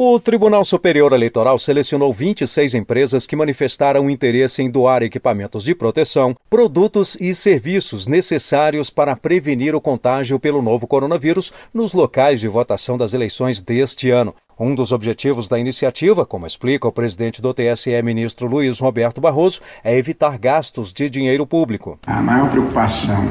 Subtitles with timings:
[0.00, 6.36] O Tribunal Superior Eleitoral selecionou 26 empresas que manifestaram interesse em doar equipamentos de proteção,
[6.48, 12.96] produtos e serviços necessários para prevenir o contágio pelo novo coronavírus nos locais de votação
[12.96, 14.32] das eleições deste ano.
[14.56, 19.60] Um dos objetivos da iniciativa, como explica o presidente do TSE, ministro Luiz Roberto Barroso,
[19.82, 21.98] é evitar gastos de dinheiro público.
[22.06, 23.24] A maior preocupação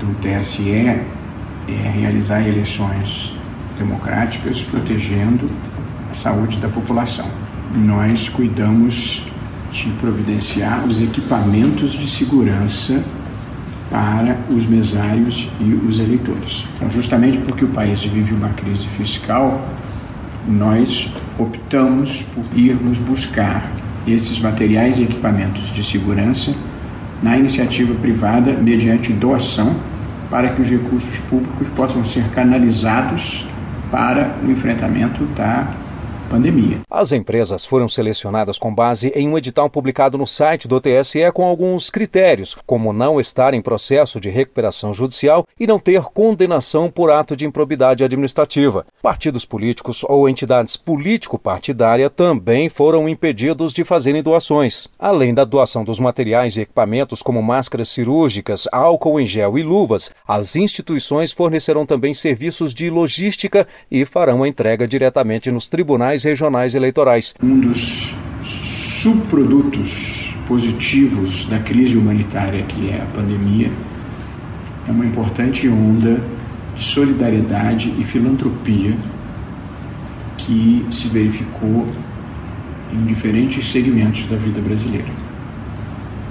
[0.00, 3.32] do TSE é realizar eleições
[3.78, 5.48] democráticas, protegendo
[6.16, 7.26] saúde da população.
[7.74, 9.26] Nós cuidamos
[9.70, 13.02] de providenciar os equipamentos de segurança
[13.90, 16.66] para os mesários e os eleitores.
[16.74, 19.68] Então, justamente porque o país vive uma crise fiscal,
[20.48, 23.70] nós optamos por irmos buscar
[24.06, 26.54] esses materiais e equipamentos de segurança
[27.22, 29.76] na iniciativa privada mediante doação
[30.30, 33.46] para que os recursos públicos possam ser canalizados
[33.90, 35.72] para o enfrentamento da
[36.26, 36.80] pandemia.
[36.90, 41.44] As empresas foram selecionadas com base em um edital publicado no site do TSE com
[41.44, 47.10] alguns critérios, como não estar em processo de recuperação judicial e não ter condenação por
[47.10, 48.86] ato de improbidade administrativa.
[49.02, 54.88] Partidos políticos ou entidades político-partidária também foram impedidos de fazerem doações.
[54.98, 60.10] Além da doação dos materiais e equipamentos como máscaras cirúrgicas, álcool em gel e luvas,
[60.26, 66.24] as instituições fornecerão também serviços de logística e farão a entrega diretamente nos tribunais tribunais
[66.24, 67.34] regionais eleitorais.
[67.42, 73.70] Um dos subprodutos positivos da crise humanitária que é a pandemia
[74.88, 76.22] é uma importante onda
[76.74, 78.96] de solidariedade e filantropia
[80.38, 81.88] que se verificou
[82.92, 85.08] em diferentes segmentos da vida brasileira.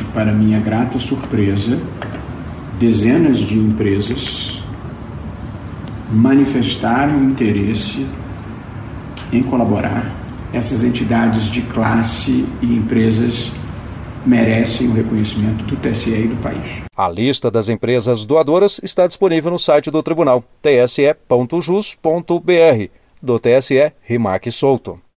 [0.00, 1.80] E para minha grata surpresa,
[2.78, 4.62] dezenas de empresas
[6.10, 8.06] manifestaram interesse
[9.32, 10.20] em colaborar.
[10.52, 13.50] Essas entidades de classe e empresas
[14.24, 16.82] merecem o reconhecimento do TSE e do país.
[16.96, 21.18] A lista das empresas doadoras está disponível no site do tribunal tse.jus.br.
[23.20, 25.00] Do TSE, Rimac Souto.